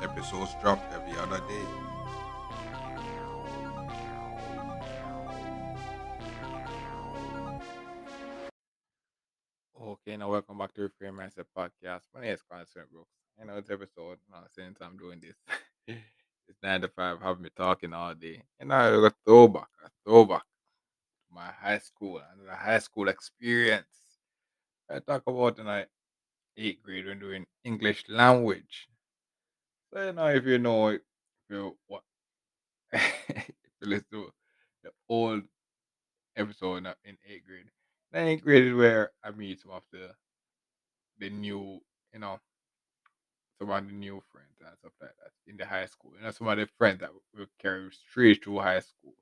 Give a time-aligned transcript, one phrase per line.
[0.00, 1.66] Episodes drop every other day.
[9.82, 12.02] Okay, now welcome back to Reframe Mindset Podcast.
[12.14, 13.08] My name is Constant Brooks.
[13.40, 15.36] I know it's episode, now since I'm doing this.
[16.48, 18.42] it's 9 to 5, have me talking all day.
[18.60, 23.86] And I got throwback, a throwback to my high school and the high school experience.
[24.88, 25.88] I talk about tonight
[26.56, 28.88] eighth grade when doing English language.
[29.92, 31.02] So you know if you know if
[31.50, 32.02] you what
[32.92, 34.32] if you listen to
[34.84, 35.44] the old
[36.36, 37.70] episode in uh, in eighth grade.
[38.12, 40.14] Ninth grade is where I meet some of the
[41.18, 41.80] the new,
[42.12, 42.40] you know,
[43.58, 46.12] some of the new friends and stuff like that in the high school.
[46.16, 49.14] You know, some of the friends that will carry straight through high school.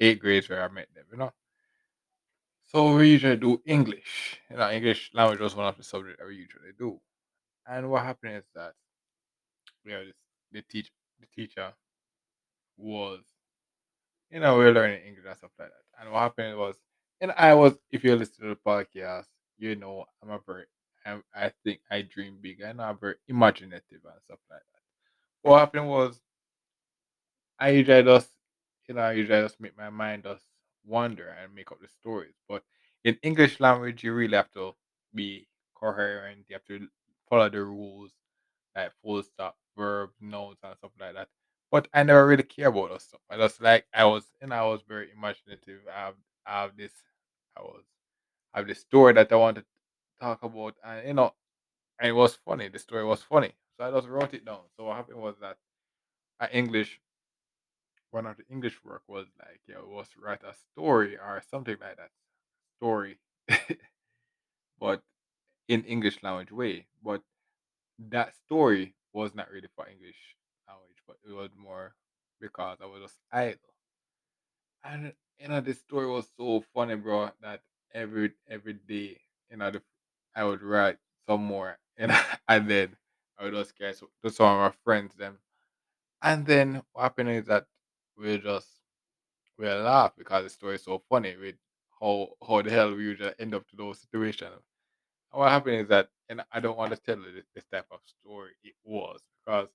[0.00, 1.32] Eighth grade is where I met them, you know.
[2.64, 4.40] So we usually do English.
[4.50, 7.00] You know, English language was one of the subjects that we usually do.
[7.66, 8.74] And what happened is that
[9.84, 10.14] you know this,
[10.52, 10.90] the teach
[11.20, 11.72] the teacher
[12.76, 13.20] was
[14.30, 16.00] you know we were learning English and stuff like that.
[16.02, 16.76] And what happened was
[17.20, 19.26] and I was if you listen to the podcast,
[19.58, 20.64] you know I'm a very
[21.06, 22.60] I, I think I dream big.
[22.60, 25.48] Know I'm very imaginative and stuff like that.
[25.48, 26.20] What happened was
[27.58, 28.30] I usually just
[28.88, 30.44] you know I usually just make my mind just
[30.84, 32.34] wander and make up the stories.
[32.48, 32.62] But
[33.04, 34.72] in English language you really have to
[35.14, 36.88] be coherent, you have to
[37.28, 38.12] follow the rules
[38.76, 41.28] like full stop, verb, nouns, and stuff like that.
[41.72, 43.22] But I never really care about those stuff.
[43.30, 45.82] I just like I was, and I was very imaginative.
[45.94, 46.16] I have,
[46.46, 46.92] I have this,
[47.58, 47.84] I was,
[48.54, 49.66] I have this story that I wanted to
[50.20, 51.34] talk about, and you know,
[52.00, 52.68] and it was funny.
[52.68, 54.62] The story was funny, so I just wrote it down.
[54.76, 55.58] So what happened was that
[56.40, 57.00] at English,
[58.10, 61.96] one of the English work was like, yeah, was write a story or something like
[61.96, 62.10] that,
[62.78, 63.18] story,
[64.80, 65.02] but
[65.68, 66.86] in English language way.
[67.04, 67.22] But
[68.10, 70.36] that story was not really for English
[70.68, 71.94] language, but it was more
[72.40, 73.74] because I was just idle.
[74.82, 79.20] And you know, this story was so funny, bro, that every every day,
[79.50, 79.82] you know, the,
[80.34, 82.12] I would write some more, and
[82.48, 82.96] and then
[83.38, 85.38] I would just to to some of my friends them.
[86.22, 87.68] And then what happened is that
[88.16, 88.68] we just
[89.58, 91.56] we laugh because the story is so funny with
[92.00, 94.62] how how the hell we usually end up to those situations.
[95.32, 98.74] What happened is that, and I don't want to tell this, type of story it
[98.84, 99.68] was because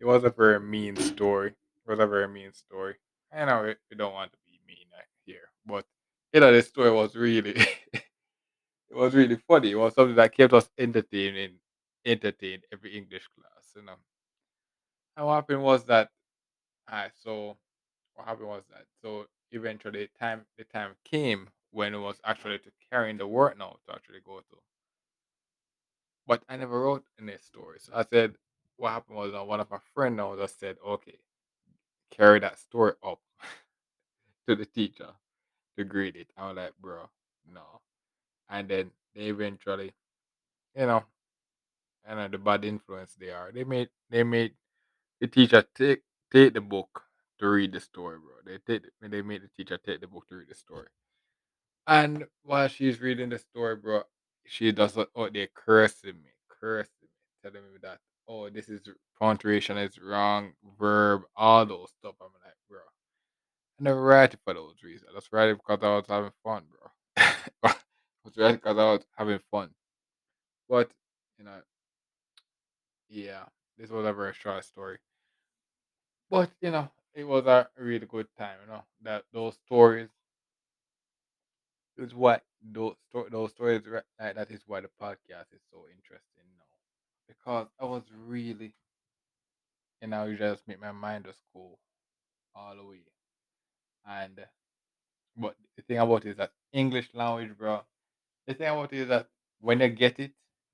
[0.00, 1.50] it was a very mean story.
[1.50, 2.94] It was a very mean story.
[3.32, 4.86] I know we, don't want to be mean
[5.24, 5.84] here, but
[6.32, 7.50] you know this story was really
[7.92, 8.04] it
[8.90, 9.72] was really funny.
[9.72, 11.58] It was something that kept us entertaining,
[12.04, 13.96] entertained every English class, you know.
[15.16, 16.10] And what happened was that
[16.88, 17.56] I so
[18.14, 22.70] what happened was that so eventually time the time came when it was actually to
[22.90, 24.56] carrying the work now to actually go to.
[26.26, 27.90] But I never wrote any stories.
[27.94, 28.36] I said
[28.76, 31.18] what happened was uh, one of my friend now just said, okay,
[32.10, 33.20] carry that story up
[34.48, 35.08] to the teacher
[35.78, 36.28] to grade it.
[36.36, 37.08] I was like, bro,
[37.52, 37.80] no.
[38.48, 39.92] And then they eventually,
[40.76, 41.04] you know,
[42.06, 43.50] and uh, the bad influence they are.
[43.52, 44.54] They made they made
[45.20, 47.02] the teacher take take the book
[47.40, 48.36] to read the story, bro.
[48.44, 50.88] They take they made the teacher take the book to read the story.
[51.86, 54.02] And while she's reading the story, bro,
[54.48, 57.08] she does like oh they cursing me, cursing me,
[57.42, 57.98] telling me that
[58.28, 58.80] oh this is
[59.18, 62.14] punctuation is wrong, verb, all those stuff.
[62.20, 62.78] I'm like, bro,
[63.80, 65.10] I never write it for those reasons.
[65.10, 66.90] I just write it because I was having fun, bro.
[67.62, 67.74] I
[68.24, 69.70] was writing because I was having fun.
[70.68, 70.90] But
[71.38, 71.60] you know,
[73.08, 73.44] yeah,
[73.78, 74.98] this was a very short story.
[76.30, 78.58] But you know, it was a really good time.
[78.64, 80.08] You know that those stories
[81.98, 82.94] is what those
[83.30, 83.82] those stories
[84.20, 86.64] like that is why the podcast is so interesting now
[87.28, 88.74] because I was really
[90.00, 91.78] and now you just make my mind just go
[92.54, 93.00] all the way
[94.06, 94.40] and
[95.36, 97.82] but the thing about it is that English language, bro.
[98.46, 99.28] The thing about it is that
[99.60, 100.32] when you get it,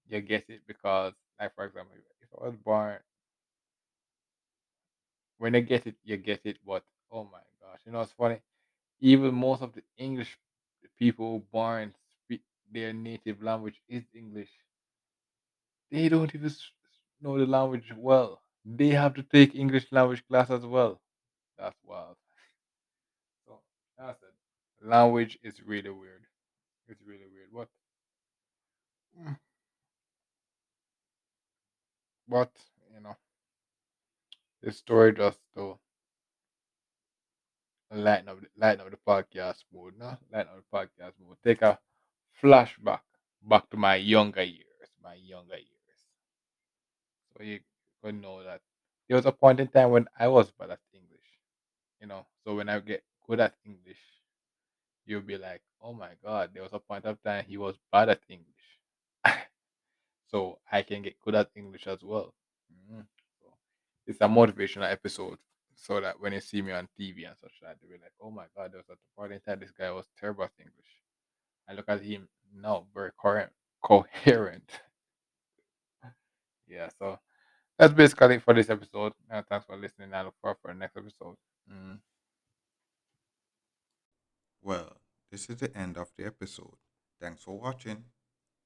[0.09, 2.99] you get it because like for example, if I was born
[5.39, 6.59] when you get it, you get it.
[6.67, 8.41] But oh my gosh, you know it's funny.
[9.01, 10.39] Even most of the English
[10.99, 11.95] people born
[12.25, 14.51] speak their native language is English.
[15.93, 16.51] They don't even
[17.21, 18.43] know the language well.
[18.65, 21.01] they have to take English language class as well.
[21.59, 22.17] That's wild.
[23.47, 23.61] So
[23.99, 24.35] that's it.
[24.87, 26.27] Language is really weird.
[26.89, 27.53] It's really weird.
[27.53, 27.69] What?
[29.19, 29.37] Mm.
[32.29, 32.53] But
[32.93, 33.17] you know,
[34.63, 35.79] this story just to
[37.93, 39.99] lighten up, lighten up the podcast mood.
[39.99, 41.37] No, lighten up the podcast mood.
[41.45, 41.79] Take a
[42.43, 43.03] flashback
[43.43, 44.91] back to my younger years.
[45.03, 45.69] My younger years.
[47.37, 47.61] So you
[48.03, 48.63] could know that
[49.09, 51.27] there was a point in time when I was bad at English.
[52.01, 54.01] You know, so when I get good at English,
[55.07, 58.09] you'll be like, "Oh my God!" There was a point of time he was bad
[58.09, 58.81] at English,
[60.31, 62.35] so I can get good at English as well.
[62.73, 63.07] Mhm.
[63.41, 63.55] So
[64.07, 65.39] it's a motivational episode,
[65.75, 68.31] so that when you see me on TV and such that, they'll be like, "Oh
[68.31, 68.99] my God!" There was at
[69.29, 71.03] the in time this guy was terrible at English.
[71.69, 73.53] I look at him now, very coherent.
[73.83, 74.71] Coherent.
[76.69, 76.89] yeah.
[76.99, 77.19] So
[77.79, 79.13] that's basically it for this episode.
[79.29, 80.15] Uh, thanks for listening.
[80.15, 81.35] I look forward for the next episode.
[81.69, 81.99] Mm.
[84.63, 84.97] Well,
[85.33, 86.77] this is the end of the episode.
[87.21, 88.05] Thanks for watching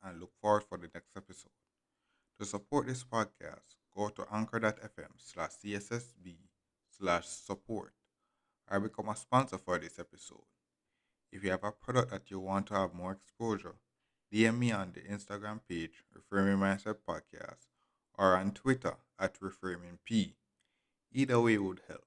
[0.03, 1.53] and look forward for the next episode.
[2.39, 6.37] To support this podcast, go to anchor.fm slash CSSB
[6.99, 7.93] slash support
[8.71, 10.45] or become a sponsor for this episode.
[11.33, 13.77] If you have a product that you want to have more exposure,
[14.33, 17.67] DM me on the Instagram page, Reframing Mindset Podcast,
[18.15, 20.35] or on Twitter at ReframingP.
[21.13, 22.05] Either way would help.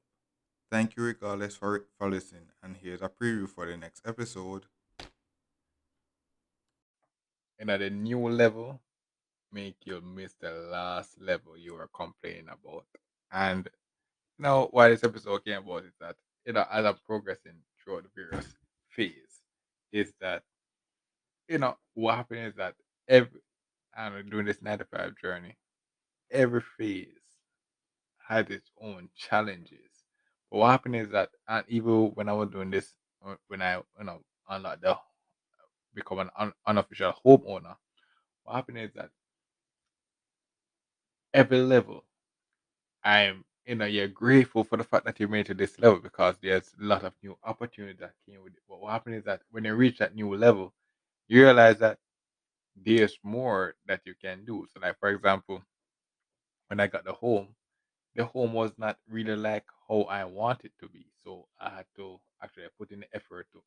[0.71, 4.65] Thank you regardless for, for listening, and here's a preview for the next episode.
[7.57, 8.81] And at a new level,
[9.51, 12.85] make you miss the last level you were complaining about.
[13.31, 13.69] And
[14.39, 16.15] now, why this episode came about is that
[16.45, 17.53] you know, as I'm progressing
[17.83, 18.47] throughout the various
[18.89, 19.41] phase,
[19.91, 20.43] is that
[21.47, 22.75] you know what happened is that
[23.07, 23.41] every
[23.95, 25.57] I'm doing this 95 journey,
[26.31, 27.07] every phase
[28.27, 29.79] had its own challenges.
[30.51, 32.93] But what happened is that, and even when I was doing this,
[33.25, 34.97] uh, when I you know unlocked the
[35.95, 37.75] become an un, unofficial homeowner,
[38.43, 39.09] what happened is that
[41.33, 42.05] every level
[43.03, 45.99] I'm you know you're grateful for the fact that you made it to this level
[45.99, 48.63] because there's a lot of new opportunities that came with it.
[48.67, 50.73] But what happened is that when you reach that new level,
[51.27, 51.99] you realize that
[52.75, 54.67] there's more that you can do.
[54.73, 55.63] So like for example,
[56.67, 57.49] when I got the home,
[58.15, 61.07] the home was not really like how I want it to be.
[61.23, 63.61] So I had to actually put in the effort to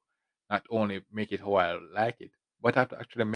[0.51, 3.25] not only make it how I like it, but I have to actually